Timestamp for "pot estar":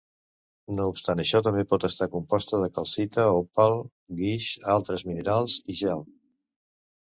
1.73-2.07